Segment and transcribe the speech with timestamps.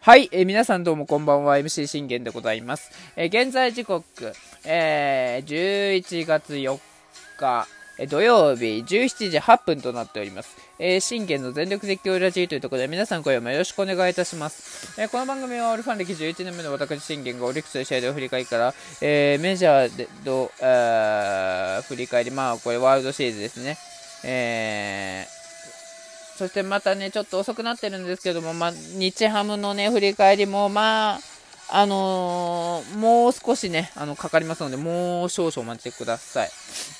[0.00, 2.90] はい、えー、皆さんどうもこんばんは、MC 信玄でございます。
[3.16, 4.04] えー、現在時刻、
[4.64, 6.78] えー、11月4
[7.38, 10.56] 日、え土曜日17時8分となっております。
[10.78, 14.98] えー、信玄の全力絶叫ラジーというところで皆さん今夜もよろしくお願いいたします。
[14.98, 23.76] えー、この番組はオールファン歴11年目の私信玄がオリックスの試合で振り返りから、えー、メジャーでの、え振り返り、まあこれワールドシリーズですね。
[24.24, 25.39] えー
[26.40, 31.20] そしてまたね、ちょっと遅くなってるんですけども、まあ、日ハムのね、振り返りも、まあ、
[31.68, 36.50] あのー、もう少しね、あの、かかりますので、もう少々お待ちください。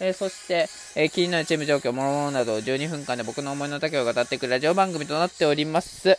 [0.00, 6.18] えー、そして、えー、気になるチーム状況、もろもろなど、12分間で僕の思いの丈を語っていくラジオ番組となっております。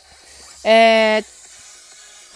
[0.63, 1.22] え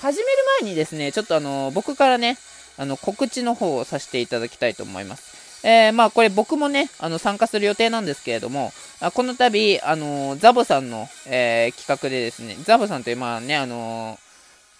[0.02, 0.27] 始める
[0.63, 2.38] 前にですね、ちょっとあの僕からね、
[2.77, 5.33] あの、告知の方をさせていただきたいと思います。
[5.63, 14.20] えー、まあこれ僕もね、あの参加する予定なんですけれども、あこの度、あのザボさんの、えー、企画でですね、ザボさんという、まあね、あの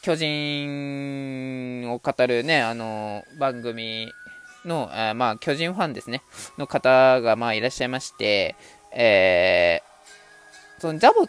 [0.02, 4.12] 巨人を語るね、あの番組
[4.66, 6.22] の、あまあ巨人ファンですね、
[6.58, 8.56] の方がまあいらっしゃいまして、
[8.92, 11.28] えー、そのザボ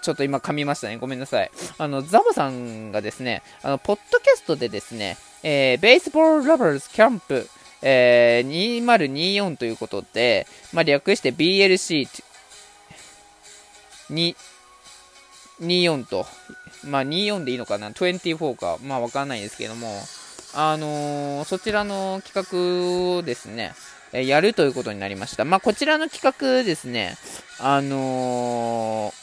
[0.00, 0.96] ちょっと今噛みましたね。
[0.96, 1.50] ごめんなさい。
[1.76, 7.48] あの、ザボさんがですね、あの、ポッドキャストでですね、えー、ベースボールラバーズキャンプ
[7.82, 12.08] えー、2024ということで、まあ、略して BLC
[14.10, 14.36] に
[15.60, 16.26] 24と、
[16.84, 19.88] まあ、24でいいのかな、24か、まあ、わかんないですけども、
[20.54, 23.72] あのー、そちらの企画をですね、
[24.12, 25.44] えやるということになりました。
[25.44, 27.16] まあ、こちらの企画ですね、
[27.58, 29.17] あのー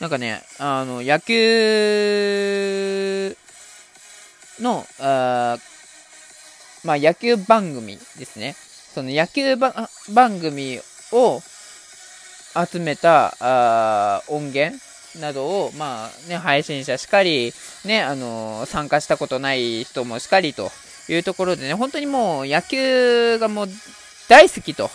[0.00, 1.36] なんかね、あの、野球
[4.60, 5.58] の、あ
[6.84, 8.54] まあ、野球番組ですね。
[8.94, 10.78] その野球番組
[11.12, 11.40] を
[12.70, 14.76] 集めたあ音源
[15.20, 17.52] などを、まあね、配信者しかり、
[17.84, 20.70] ね、あの参加したことない人もしかりと
[21.08, 23.68] いうところでね、本当にもう野球がもう
[24.28, 24.90] 大好きと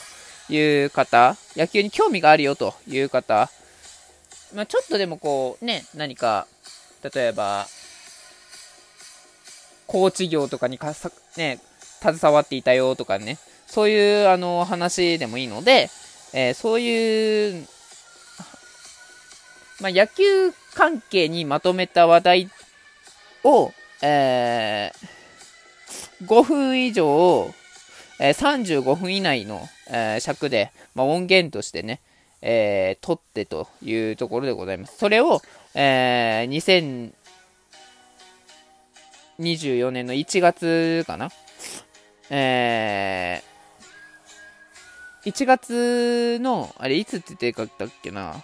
[0.50, 3.50] いう方、野球に興味があるよという方、
[4.54, 6.48] まあ、ちょっとでもこう、ね、何か、
[7.14, 7.68] 例えば、
[9.88, 11.60] コーチ業とかにかさ、ね、
[12.02, 13.38] 携わっていたよとかね、
[13.68, 15.90] そういうあの話でもいいので、
[16.34, 17.68] えー、そういう、
[19.82, 22.50] まあ、野球関係にまとめた話題
[23.44, 23.72] を、
[24.02, 27.54] えー、5分以上、
[28.20, 32.00] えー、35分以内の、えー、尺で、まあ、音源としてね、
[32.46, 34.98] えー、取ってというところでございます。
[34.98, 35.42] それを、
[35.74, 37.12] えー、
[39.40, 41.32] 2024年の1月かな？
[42.30, 48.44] えー、1月の、あれ、いつって言ってたっけな？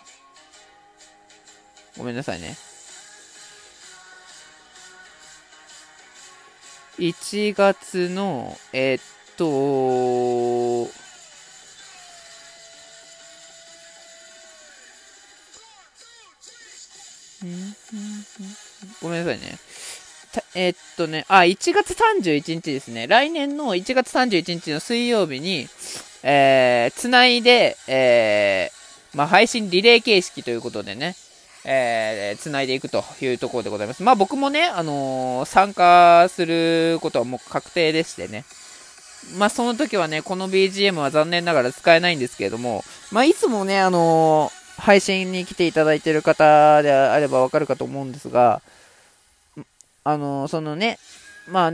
[1.98, 2.56] ごめんなさいね。
[7.00, 9.04] 1月の、えー、っ
[9.36, 10.90] と、
[19.02, 19.58] ごめんなさいね。
[20.56, 23.08] えー、っとね、あ、1月31日ですね。
[23.08, 25.68] 来年の1月31日の水曜日に、
[26.24, 31.16] えー、つないで、えー、まあ、配信リレー形式ということでね、
[31.66, 34.04] えー、つないでいくというところでございます。
[34.04, 38.46] まあ僕もね、あのー、参加することはもう確定でしてね。
[39.38, 48.62] まあその時はね、この BGM は残念ながら使えないんですけれども、まあいつもね、あの配信に来ていただいている方であればわかるかと思うんですが、
[50.04, 50.98] あの、そのね、
[51.48, 51.72] まあ、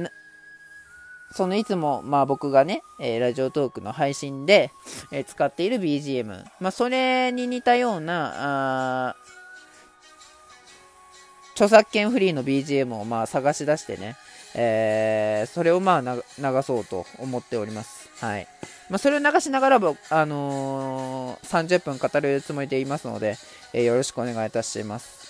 [1.35, 4.71] そのいつも、まあ僕がね、えー、ラジオトークの配信で、
[5.11, 9.15] えー、使っている BGM、まあそれに似たような、あ
[11.55, 14.15] 著作権フリーの BGM をまあ探し出してね、
[14.55, 16.21] えー、それをまあ流
[16.61, 18.09] そうと思っております。
[18.21, 18.47] はい。
[18.89, 23.37] まあ、それを流しながらも、あのー、30分語るつもりでいますので、
[23.73, 25.25] えー、よろしくお願いいたします。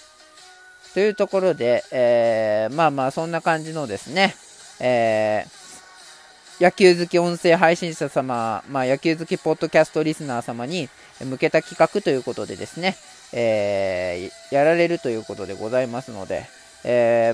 [0.93, 4.35] というところで、えー、まあまあそんな感じのですね、
[4.79, 5.45] え
[6.59, 10.87] 野球好き音声配信者様、まあ、野球好きポッドキャストリスナー様に
[11.21, 12.95] 向けた企画ということでですね、
[13.33, 16.45] えやられるということでございますので、
[16.85, 17.33] え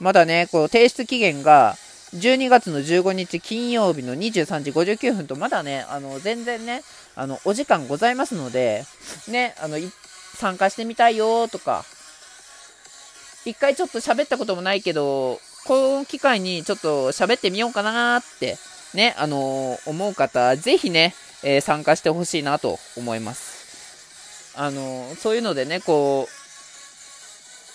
[0.00, 1.76] まだね、こう提出期限が、
[2.16, 6.82] 12月の15日金曜日の23時59分とまだね、あの、全然ね、
[7.14, 8.84] あの、お時間ございますので、
[9.28, 9.76] ね、あの、
[10.34, 11.84] 参加してみたいよとか、
[13.44, 18.56] 一回ちょっと喋ったこともないけど、この機会にちょっと喋ってみようかなって、
[18.94, 24.54] ね、あのー、思う方、ぜひね、えー、参加してほしいなと思います。
[24.56, 26.28] あのー、そういうのでね、こ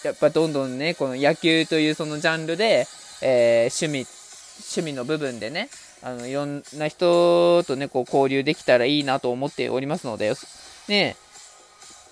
[0.03, 2.87] う、やっぱどんどんね、この野球というそのジャンルで、
[3.21, 4.07] え趣味、
[4.61, 5.69] 趣味の部分でね、
[6.01, 10.33] あの、いろんな人とね、こう交流できたらいいなと思っておりますので、
[10.87, 11.15] ね、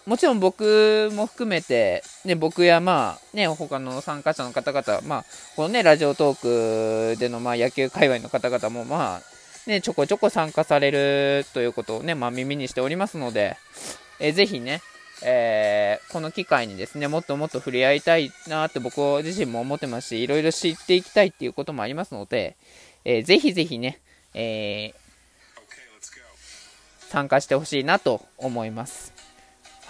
[0.05, 5.25] もちろん僕も含めて、ね、僕やまあ、ね、他の参加者の方々、まあ、
[5.55, 9.21] このね、ラジオトークでのまあ野球界隈の方々もまあ、
[9.69, 13.57] ね、ちょこちょこ参加されるということをね、まあ耳にしておりますので、
[14.19, 14.81] えー、ぜひね、
[15.23, 22.55] えー、この機会にですね、もっともっと触れ合いたいなって僕自身も思ってますし、いろいろ知っていきたいっていうこともありますので、
[23.05, 23.99] えー、ぜひぜひね、
[24.33, 24.99] えー、
[27.09, 29.13] 参加してほしいなと思います。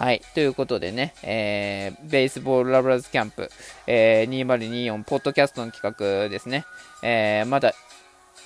[0.00, 0.22] はい。
[0.32, 3.50] ということでね、えー、ベースボールラブラーズキャンプ、
[3.86, 6.64] えー、2024ポッドキャストの企画ですね。
[7.02, 7.74] えー、まだ、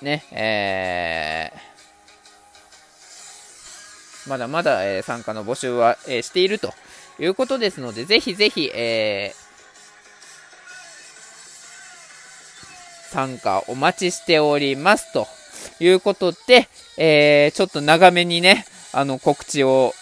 [0.02, 1.73] ね、えー、
[4.26, 6.72] まだまだ、えー、参加の募集は、えー、していると
[7.18, 15.26] いうことですので、ぜひぜひ、えー、参加お待ちしておりますと
[15.78, 19.92] いうことで、え、ちょっと長めにね、あの、告知を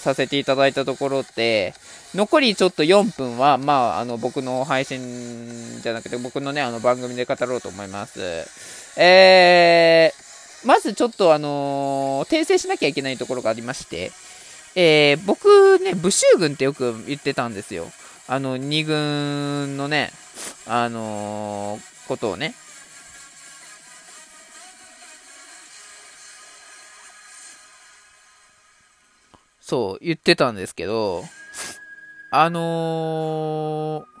[0.00, 1.74] させていただいたところで、
[2.14, 8.20] 残りちょっと4分は、まあ、あの、僕の配信じゃなくて、僕のね、あの、番組で語ろうと思います。
[8.96, 10.27] えー、
[10.64, 14.12] まずちょっとあのー、訂正しなきゃいけないところがありまして、
[14.74, 17.86] えー、僕ね、武州軍ってよく言ってたんですよ。
[18.26, 20.12] あの、2軍のね、
[20.66, 22.54] あのー、ことをね。
[29.60, 31.24] そう、言ってたんですけど、
[32.30, 34.17] あのー、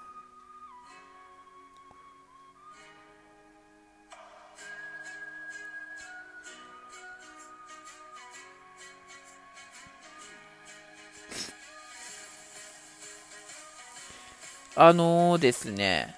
[14.80, 16.14] あのー、ですね、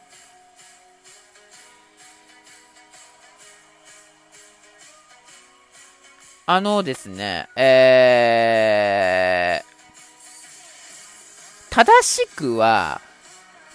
[6.44, 13.00] あのですね、えー、正しくは、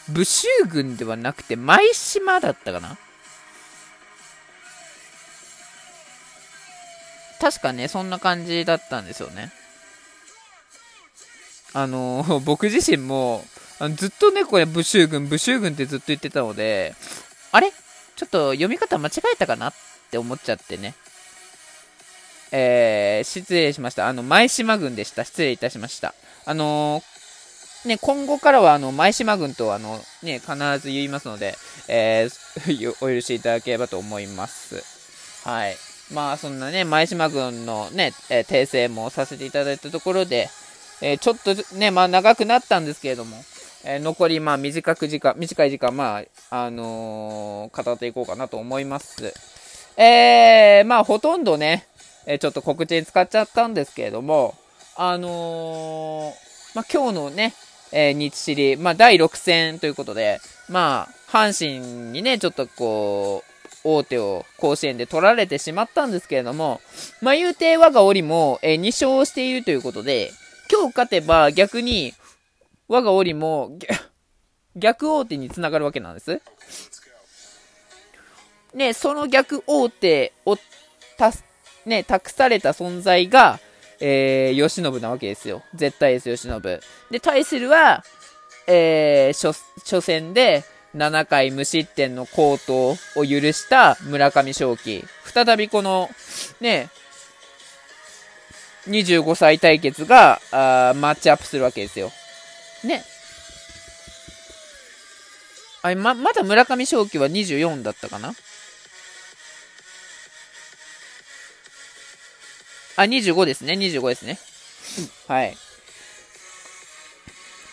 [0.09, 2.95] 武州軍ではなくて、舞島だったかな？
[7.41, 9.51] 確かね、そんな感じだったんですよね。
[11.75, 13.45] あのー、 僕自身も、
[13.79, 16.95] あのずっとね、これ、武州軍、武州軍ってずっと言ってたので、
[17.51, 17.71] あれ？
[18.15, 19.73] ちょっと読み方間違えたかなっ
[20.09, 20.95] て思っちゃってね。
[22.53, 24.07] えー、失礼しました。
[24.07, 25.25] あの、前島軍でした。
[25.25, 26.15] 失礼いたしました。
[26.45, 31.57] あのー、ね、今後からは、あの、前島軍と、あの、ね、必ず言いますので、
[31.89, 34.81] えー、 お許しいただければと思います。
[35.43, 35.75] はい。
[36.11, 40.49] まあ、そんなね、前島軍のね、え、訂正もさせていただいたところで、
[41.01, 43.37] えー、ちょっとね、まあ、長くなったんですけれども、
[43.83, 49.33] えー、残り、まあ、短く時間、短い時間、まあ、あのー、語っていこうかなと思います。
[49.97, 51.87] えー、まあ、ほとんどね、
[52.25, 54.55] えちょっと告知に使っちゃったんですけれども、
[54.95, 57.53] あのー、まあ、今日のね、
[57.91, 60.39] えー、日知り、まあ、第6戦ということで、
[60.69, 63.55] まあ、阪神にね、ちょっとこう、
[63.87, 66.81] 大手を甲子園で取られてしまったんですけれども、
[67.21, 70.31] まあ、言うて我が折も、えー、2勝しているということで、
[70.71, 72.13] 今日勝てば逆に、
[72.87, 73.77] 我が折も、
[74.75, 76.41] 逆大手につながるわけなんです。
[78.73, 80.57] ね、その逆大手を
[81.17, 81.45] 足す
[81.85, 83.59] ね、託された存在が、
[83.99, 85.63] えー、吉信なわけですよ。
[85.73, 86.61] 絶対です、吉信。
[87.11, 88.03] で、対するは、
[88.67, 90.63] えー、初、初戦で
[90.95, 95.03] 7回無失点の好投を許した村上正輝。
[95.23, 96.09] 再びこの、
[96.59, 96.89] ね、
[98.87, 102.11] 25歳対決が、あマッチアップするわけですよ。
[102.83, 103.03] ね。
[105.81, 108.33] あれ、ま、まだ村上正輝は24だったかな？
[112.97, 113.73] あ、25ですね。
[113.73, 114.39] 25ですね。
[115.27, 115.57] はい。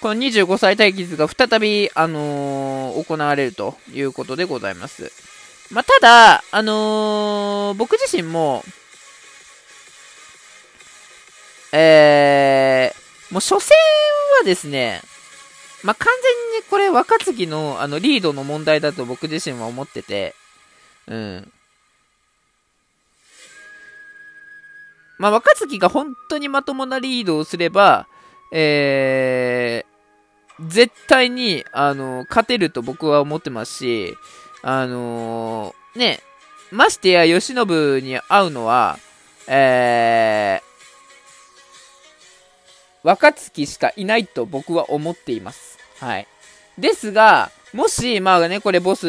[0.01, 5.13] この25歳対決が再び、あのー、行われるということでございます。
[5.71, 8.65] まあ、ただ、あのー、僕自身も、
[11.73, 13.77] えー、もう初戦
[14.41, 15.03] はですね、
[15.83, 16.13] まあ、完
[16.53, 20.35] 全にこれ若月のあのリードの問題だと僕自身は思ってて、
[21.09, 21.53] うん。
[25.19, 28.07] まあ、若月が本当にまともなリードをすれば、
[28.53, 34.17] えー、絶対に、あの、勝てると僕は思ってますし、
[34.63, 36.21] あのー、ね、
[36.71, 37.67] ましてや、吉信
[38.05, 38.99] に会うのは、
[39.47, 40.72] えー、
[43.03, 45.79] 若月しかいないと僕は思っています。
[45.99, 46.27] はい。
[46.79, 49.09] ですが、もし、まあね、これボス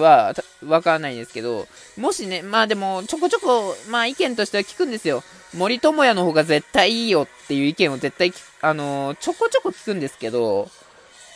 [0.00, 0.34] は
[0.64, 5.24] わからないんですけど、もしね、まあでも、ちょこちょこ、まあ意見としては聞くんですよ。
[5.54, 10.70] 森友哉の方が絶対いいよっていう意見を絶対、あのー、ちょこちょこ聞くんですけど、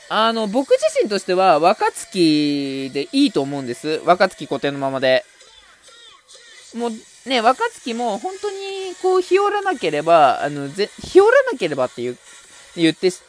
[0.08, 4.00] あの、僕自身としては若月でいいと思うんです。
[4.04, 5.24] 若月固定のままで。
[6.74, 6.90] もう
[7.26, 12.16] ね、若月も本当にこう、日和らなければ、あの、ぜ、日和らなければって言
[12.76, 13.22] 言ってし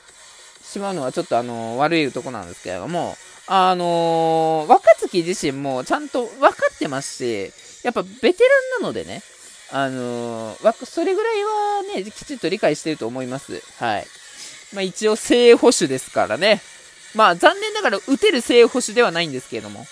[0.80, 3.16] まうのはちょっとあの、悪いとこなんですけれども、
[3.48, 9.22] あのー、若月自身もちゃんと分かってますし、やっぱベテランなのでね、
[9.72, 13.62] あのー、それぐらいはね、きちっと理解してると思います。
[13.78, 14.08] はい。
[14.74, 16.62] まあ一応正捕手ですからね。
[17.14, 19.86] まあ残念ながら打てる正捕手ではないんですけれども。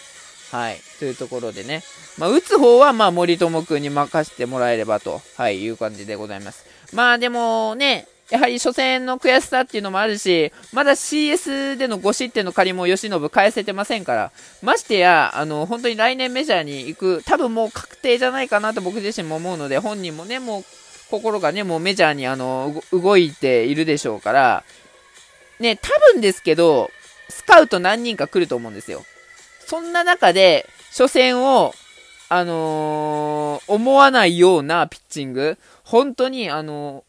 [0.54, 0.78] はい。
[1.00, 1.82] というところでね。
[2.20, 6.64] まあ、打つ方は、まあ、森友くんに任せてもらえればと、はい、いう感じでございます。
[6.94, 14.32] まあ、でもね、やはり初戦の悔しさっていうのもあるし、まだ CS での5失点の借りも吉信返せてませんから、
[14.62, 20.64] ましてや、あの、本当に来年メジャーに行く、多分もう確定じゃないかなと僕自身も思うので、本人もね、もう、
[21.10, 24.64] 心がね、もうメジャーにあの、動いているでしょうから、
[25.60, 26.92] ね、多分ですけど、
[27.30, 29.04] スカウト何人か来ると思うんですよ。
[29.66, 31.74] そんな中で、初戦を、
[32.30, 37.04] あのー、思わないようなピッチング、本当に、あの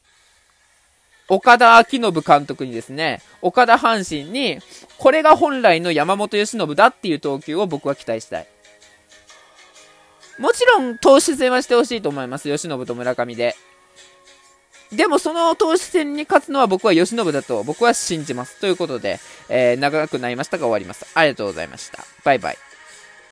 [1.29, 4.59] ー、岡田昭信監督にですね、岡田阪神に、
[4.99, 8.47] これが本来の山本由伸だっていう投球を僕は期待したい。
[10.39, 12.49] もちろん、投手戦はしてほしいと思います。
[12.49, 13.57] 由伸と村上で。
[14.93, 18.61] でもその投手戦に勝つのは僕は吉信だと僕は信じます。
[18.61, 21.07] ということで、えー、長くなりましたが終わります。
[21.15, 22.05] ありがとうございました。
[22.25, 22.74] バイバイ。